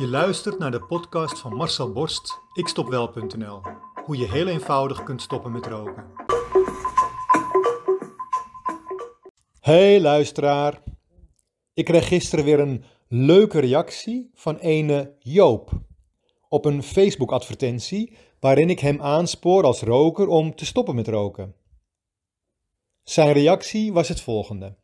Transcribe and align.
Je 0.00 0.08
luistert 0.08 0.58
naar 0.58 0.70
de 0.70 0.82
podcast 0.82 1.38
van 1.38 1.54
Marcel 1.54 1.92
Borst, 1.92 2.40
ikstopwel.nl. 2.52 3.60
Hoe 4.04 4.16
je 4.16 4.30
heel 4.30 4.46
eenvoudig 4.46 5.02
kunt 5.02 5.22
stoppen 5.22 5.52
met 5.52 5.66
roken. 5.66 6.04
Hey 9.60 10.00
luisteraar. 10.00 10.82
Ik 11.74 11.84
kreeg 11.84 12.08
gisteren 12.08 12.44
weer 12.44 12.60
een 12.60 12.84
leuke 13.08 13.58
reactie 13.58 14.30
van 14.34 14.56
ene 14.56 15.16
Joop 15.18 15.70
op 16.48 16.64
een 16.64 16.82
Facebook 16.82 17.32
advertentie 17.32 18.16
waarin 18.38 18.70
ik 18.70 18.80
hem 18.80 19.00
aanspoor 19.00 19.64
als 19.64 19.82
roker 19.82 20.28
om 20.28 20.54
te 20.54 20.66
stoppen 20.66 20.94
met 20.94 21.08
roken. 21.08 21.54
Zijn 23.02 23.32
reactie 23.32 23.92
was 23.92 24.08
het 24.08 24.20
volgende. 24.20 24.76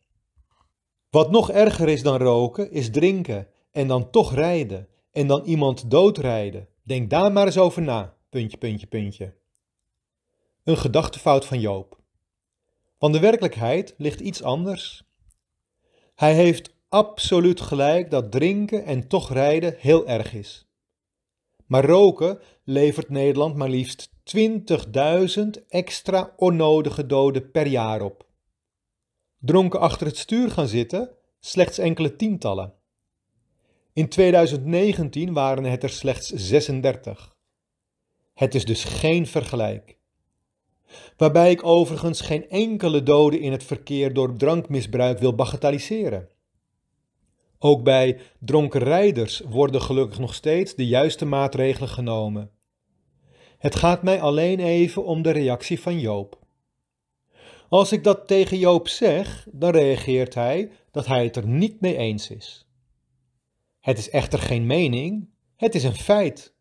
Wat 1.11 1.31
nog 1.31 1.51
erger 1.51 1.89
is 1.89 2.03
dan 2.03 2.19
roken, 2.19 2.71
is 2.71 2.91
drinken 2.91 3.49
en 3.73 3.89
dan 3.89 4.11
toch 4.11 4.35
rijden 4.35 4.89
en 5.17 5.27
dan 5.27 5.45
iemand 5.45 5.91
doodrijden. 5.91 6.69
Denk 6.83 7.11
daar 7.11 7.33
maar 7.33 7.47
eens 7.47 7.59
over 7.59 7.83
na. 7.83 8.17
Puntje, 8.29 8.57
puntje, 8.57 8.87
puntje. 8.87 9.35
Een 10.65 10.77
gedachtefout 10.77 11.45
van 11.45 11.61
Joop. 11.61 12.01
Want 12.99 13.15
de 13.15 13.21
werkelijkheid 13.21 13.95
ligt 13.97 14.21
iets 14.21 14.43
anders. 14.43 15.05
Hij 16.15 16.35
heeft 16.35 16.75
absoluut 16.89 17.61
gelijk 17.61 18.11
dat 18.11 18.33
drinken 18.33 18.85
en 18.85 19.09
toch 19.09 19.33
rijden 19.33 19.75
heel 19.79 20.07
erg 20.07 20.35
is. 20.35 20.67
Maar 21.67 21.85
roken 21.85 22.41
levert 22.65 23.09
Nederland 23.09 23.57
maar 23.57 23.69
liefst 23.69 24.11
20.000 24.37 25.67
extra 25.69 26.35
onnodige 26.37 27.07
doden 27.07 27.51
per 27.51 27.67
jaar 27.67 28.03
op. 28.03 28.27
Dronken 29.39 29.81
achter 29.81 30.07
het 30.07 30.17
stuur 30.17 30.51
gaan 30.51 30.69
zitten, 30.69 31.11
slechts 31.41 31.79
enkele 31.79 32.17
tientallen. 32.17 32.76
In 33.97 34.09
2019 34.09 35.33
waren 35.33 35.65
het 35.65 35.83
er 35.83 35.91
slechts 35.91 36.29
36. 36.29 37.37
Het 38.35 38.55
is 38.55 38.65
dus 38.65 38.85
geen 38.85 39.27
vergelijk. 39.27 39.99
Waarbij 41.17 41.51
ik 41.51 41.65
overigens 41.65 42.21
geen 42.21 42.49
enkele 42.49 43.03
dode 43.03 43.41
in 43.41 43.53
het 43.53 43.65
verkeer 43.65 44.15
door 44.15 44.37
drankmisbruik 44.37 45.19
wil 45.19 45.35
bagatelliseren. 45.35 46.29
Ook 47.59 47.83
bij 47.83 48.19
dronken 48.39 48.81
rijders 48.81 49.41
worden 49.41 49.83
gelukkig 49.83 50.19
nog 50.19 50.35
steeds 50.35 50.75
de 50.75 50.87
juiste 50.87 51.25
maatregelen 51.25 51.89
genomen. 51.89 52.51
Het 53.59 53.77
gaat 53.77 54.03
mij 54.03 54.21
alleen 54.21 54.61
even 54.61 55.05
om 55.05 55.23
de 55.23 55.31
reactie 55.31 55.81
van 55.81 56.01
Joop. 56.01 56.39
Als 57.69 57.93
ik 57.93 58.05
dat 58.05 58.27
tegen 58.27 58.59
Joop 58.59 58.89
zeg, 58.89 59.47
dan 59.53 59.71
reageert 59.71 60.35
hij 60.35 60.71
dat 60.91 61.07
hij 61.07 61.25
het 61.25 61.37
er 61.37 61.47
niet 61.47 61.81
mee 61.81 61.97
eens 61.97 62.31
is. 62.31 62.66
Het 63.87 63.99
is 63.99 64.11
echter 64.11 64.39
geen 64.39 64.67
mening, 64.67 65.29
het 65.57 65.75
is 65.75 65.85
een 65.85 65.95
feit. 65.95 66.55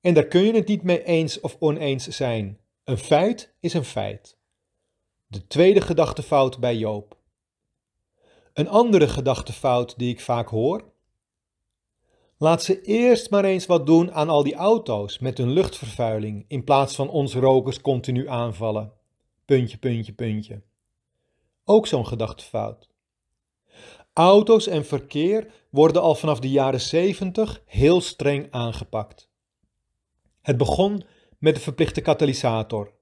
En 0.00 0.14
daar 0.14 0.26
kun 0.26 0.42
je 0.42 0.54
het 0.54 0.66
niet 0.66 0.82
mee 0.82 1.04
eens 1.04 1.40
of 1.40 1.56
oneens 1.58 2.08
zijn. 2.08 2.58
Een 2.84 2.98
feit 2.98 3.54
is 3.60 3.74
een 3.74 3.84
feit. 3.84 4.36
De 5.26 5.46
tweede 5.46 5.80
gedachtefout 5.80 6.58
bij 6.58 6.76
Joop. 6.76 7.16
Een 8.52 8.68
andere 8.68 9.08
gedachtefout 9.08 9.98
die 9.98 10.12
ik 10.12 10.20
vaak 10.20 10.48
hoor. 10.48 10.92
Laat 12.36 12.62
ze 12.62 12.82
eerst 12.82 13.30
maar 13.30 13.44
eens 13.44 13.66
wat 13.66 13.86
doen 13.86 14.12
aan 14.12 14.28
al 14.28 14.42
die 14.42 14.54
auto's 14.54 15.18
met 15.18 15.38
hun 15.38 15.50
luchtvervuiling 15.50 16.44
in 16.48 16.64
plaats 16.64 16.94
van 16.94 17.10
ons 17.10 17.34
rokers 17.34 17.80
continu 17.80 18.28
aanvallen. 18.28 18.92
Puntje, 19.44 19.78
puntje, 19.78 20.12
puntje. 20.12 20.62
Ook 21.64 21.86
zo'n 21.86 22.06
gedachtefout. 22.06 22.89
Auto's 24.12 24.66
en 24.66 24.84
verkeer 24.84 25.46
worden 25.70 26.02
al 26.02 26.14
vanaf 26.14 26.40
de 26.40 26.50
jaren 26.50 26.80
70 26.80 27.62
heel 27.66 28.00
streng 28.00 28.46
aangepakt. 28.50 29.30
Het 30.40 30.56
begon 30.56 31.04
met 31.38 31.54
de 31.54 31.60
verplichte 31.60 32.00
katalysator. 32.00 32.92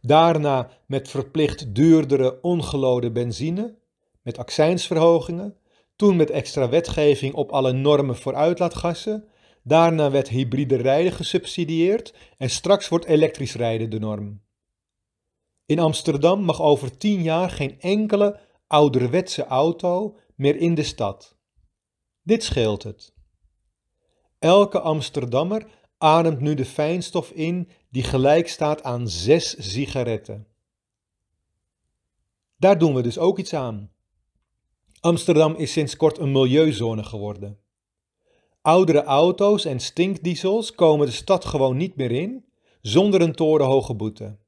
Daarna 0.00 0.70
met 0.86 1.08
verplicht 1.08 1.74
duurdere 1.74 2.40
ongelode 2.42 3.10
benzine, 3.10 3.78
met 4.22 4.38
accijnsverhogingen, 4.38 5.56
toen 5.96 6.16
met 6.16 6.30
extra 6.30 6.68
wetgeving 6.68 7.34
op 7.34 7.50
alle 7.50 7.72
normen 7.72 8.16
voor 8.16 8.34
uitlaatgassen, 8.34 9.28
daarna 9.62 10.10
werd 10.10 10.28
hybride 10.28 10.76
rijden 10.76 11.12
gesubsidieerd 11.12 12.14
en 12.38 12.50
straks 12.50 12.88
wordt 12.88 13.04
elektrisch 13.04 13.54
rijden 13.54 13.90
de 13.90 13.98
norm. 13.98 14.40
In 15.66 15.78
Amsterdam 15.78 16.42
mag 16.42 16.62
over 16.62 16.96
tien 16.96 17.22
jaar 17.22 17.50
geen 17.50 17.80
enkele 17.80 18.38
ouderwetse 18.70 19.46
auto 19.46 20.16
meer 20.34 20.56
in 20.56 20.74
de 20.74 20.82
stad. 20.82 21.36
Dit 22.22 22.44
scheelt 22.44 22.82
het. 22.82 23.14
Elke 24.38 24.80
Amsterdammer 24.80 25.66
ademt 25.98 26.40
nu 26.40 26.54
de 26.54 26.64
fijnstof 26.64 27.30
in 27.30 27.68
die 27.88 28.02
gelijk 28.02 28.48
staat 28.48 28.82
aan 28.82 29.08
zes 29.08 29.72
sigaretten. 29.72 30.46
Daar 32.56 32.78
doen 32.78 32.94
we 32.94 33.02
dus 33.02 33.18
ook 33.18 33.38
iets 33.38 33.54
aan. 33.54 33.92
Amsterdam 35.00 35.54
is 35.54 35.72
sinds 35.72 35.96
kort 35.96 36.18
een 36.18 36.32
milieuzone 36.32 37.04
geworden. 37.04 37.58
Oudere 38.62 39.02
auto's 39.02 39.64
en 39.64 39.80
stinkdiesels 39.80 40.74
komen 40.74 41.06
de 41.06 41.12
stad 41.12 41.44
gewoon 41.44 41.76
niet 41.76 41.96
meer 41.96 42.10
in 42.10 42.44
zonder 42.80 43.20
een 43.20 43.34
torenhoge 43.34 43.94
boete. 43.94 44.38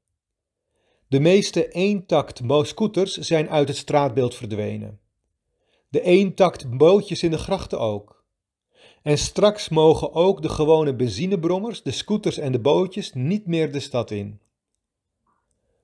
De 1.13 1.19
meeste 1.19 1.67
eentakt 1.67 2.41
scooters 2.61 3.17
zijn 3.17 3.49
uit 3.49 3.67
het 3.67 3.77
straatbeeld 3.77 4.35
verdwenen. 4.35 4.99
De 5.89 6.01
eentakt 6.01 6.77
bootjes 6.77 7.23
in 7.23 7.31
de 7.31 7.37
grachten 7.37 7.79
ook. 7.79 8.23
En 9.03 9.17
straks 9.17 9.69
mogen 9.69 10.13
ook 10.13 10.41
de 10.41 10.49
gewone 10.49 10.95
benzinebrommers, 10.95 11.83
de 11.83 11.91
scooters 11.91 12.37
en 12.37 12.51
de 12.51 12.59
bootjes 12.59 13.13
niet 13.13 13.47
meer 13.47 13.71
de 13.71 13.79
stad 13.79 14.11
in. 14.11 14.39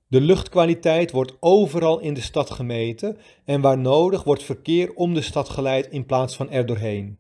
De 0.07 0.22
luchtkwaliteit 0.22 1.12
wordt 1.12 1.38
overal 1.39 2.00
in 2.00 2.13
de 2.13 2.22
stad 2.22 2.50
gemeten 2.50 3.18
en 3.45 3.62
waar 3.62 3.78
nodig 3.78 4.23
wordt 4.23 4.44
verkeer 4.44 4.94
om 4.94 5.13
de 5.13 5.22
stad 5.22 5.50
geleid 5.50 5.88
in 5.88 6.06
plaats 6.06 6.35
van 6.35 6.50
er 6.50 6.66
doorheen. 6.66 7.19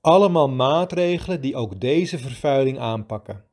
Allemaal 0.00 0.48
maatregelen 0.48 1.40
die 1.40 1.56
ook 1.56 1.80
deze 1.80 2.18
vervuiling 2.18 2.78
aanpakken. 2.78 3.50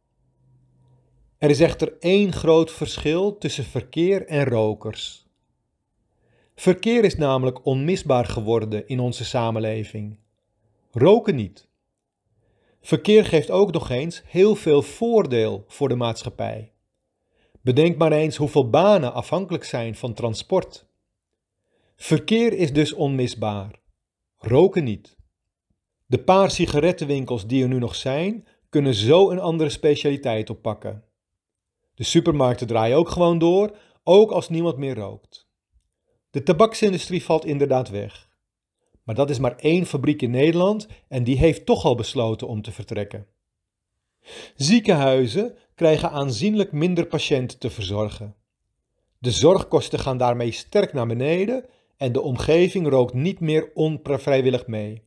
Er 1.40 1.50
is 1.50 1.60
echter 1.60 1.98
één 2.00 2.34
groot 2.34 2.72
verschil 2.72 3.38
tussen 3.38 3.64
verkeer 3.64 4.26
en 4.28 4.46
rokers. 4.46 5.28
Verkeer 6.56 7.04
is 7.04 7.16
namelijk 7.16 7.66
onmisbaar 7.66 8.26
geworden 8.26 8.88
in 8.88 9.00
onze 9.00 9.26
samenleving. 9.26 10.18
Roken 10.92 11.36
niet. 11.36 11.68
Verkeer 12.82 13.26
geeft 13.26 13.52
ook 13.52 13.72
nog 13.72 13.90
eens 13.90 14.22
heel 14.26 14.56
veel 14.56 14.82
voordeel 14.82 15.64
voor 15.68 15.88
de 15.88 15.96
maatschappij. 15.96 16.72
Bedenk 17.62 17.98
maar 17.98 18.12
eens 18.12 18.36
hoeveel 18.36 18.70
banen 18.70 19.14
afhankelijk 19.14 19.64
zijn 19.64 19.96
van 19.96 20.14
transport. 20.14 20.86
Verkeer 21.96 22.54
is 22.54 22.74
dus 22.74 22.94
onmisbaar. 22.94 23.80
Roken 24.38 24.84
niet. 24.84 25.18
De 26.06 26.24
paar 26.24 26.52
sigarettenwinkels 26.52 27.48
die 27.48 27.64
er 27.64 27.70
nu 27.70 27.80
nog 27.80 27.96
zijn, 27.96 28.48
kunnen 28.70 28.94
zo 28.94 29.30
een 29.30 29.40
andere 29.40 29.70
specialiteit 29.70 30.50
oppakken. 30.50 31.08
De 32.00 32.06
supermarkten 32.06 32.68
draaien 32.68 32.98
ook 32.98 33.10
gewoon 33.10 33.40
door, 33.40 33.76
ook 34.04 34.32
als 34.32 34.50
niemand 34.50 34.78
meer 34.78 34.96
rookt. 34.96 35.48
De 36.30 36.44
tabaksindustrie 36.44 37.24
valt 37.24 37.46
inderdaad 37.46 37.90
weg. 37.90 38.30
Maar 39.04 39.16
dat 39.16 39.30
is 39.30 39.40
maar 39.40 39.56
één 39.56 39.86
fabriek 39.86 40.22
in 40.22 40.32
Nederland 40.32 40.88
en 41.08 41.24
die 41.24 41.38
heeft 41.38 41.66
toch 41.66 41.86
al 41.86 41.96
besloten 41.96 42.48
om 42.48 42.62
te 42.62 42.72
vertrekken. 42.72 43.28
Ziekenhuizen 44.56 45.56
krijgen 45.76 46.12
aanzienlijk 46.12 46.72
minder 46.72 47.06
patiënten 47.06 47.60
te 47.60 47.70
verzorgen. 47.70 48.36
De 49.18 49.32
zorgkosten 49.32 50.00
gaan 50.00 50.18
daarmee 50.18 50.52
sterk 50.52 50.94
naar 50.94 51.08
beneden 51.08 51.66
en 51.98 52.12
de 52.12 52.22
omgeving 52.22 52.88
rookt 52.88 53.14
niet 53.14 53.40
meer 53.40 53.72
onvrijwillig 53.74 54.68
mee. 54.68 55.04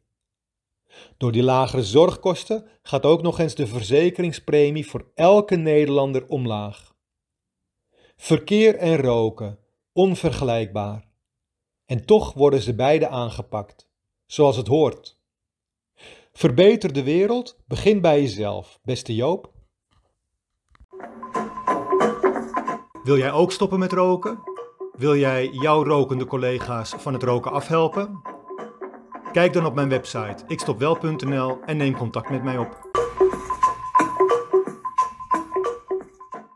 Door 1.16 1.32
die 1.32 1.42
lagere 1.42 1.82
zorgkosten 1.82 2.66
gaat 2.82 3.04
ook 3.04 3.22
nog 3.22 3.38
eens 3.38 3.54
de 3.54 3.66
verzekeringspremie 3.66 4.86
voor 4.86 5.10
elke 5.14 5.56
Nederlander 5.56 6.26
omlaag. 6.26 6.94
Verkeer 8.16 8.76
en 8.76 8.96
roken, 8.96 9.58
onvergelijkbaar. 9.92 11.08
En 11.86 12.06
toch 12.06 12.32
worden 12.32 12.60
ze 12.60 12.74
beide 12.74 13.08
aangepakt, 13.08 13.88
zoals 14.26 14.56
het 14.56 14.66
hoort. 14.66 15.20
Verbeter 16.32 16.92
de 16.92 17.02
wereld, 17.02 17.56
begin 17.66 18.00
bij 18.00 18.20
jezelf, 18.20 18.78
beste 18.82 19.14
Joop. 19.14 19.52
Wil 23.02 23.16
jij 23.16 23.32
ook 23.32 23.52
stoppen 23.52 23.78
met 23.78 23.92
roken? 23.92 24.38
Wil 24.92 25.16
jij 25.16 25.48
jouw 25.48 25.84
rokende 25.84 26.24
collega's 26.24 26.90
van 26.90 27.12
het 27.12 27.22
roken 27.22 27.52
afhelpen? 27.52 28.31
Kijk 29.32 29.52
dan 29.52 29.66
op 29.66 29.74
mijn 29.74 29.88
website 29.88 30.44
ikstopwel.nl 30.46 31.58
en 31.66 31.76
neem 31.76 31.96
contact 31.96 32.30
met 32.30 32.42
mij 32.42 32.58
op. 32.58 33.01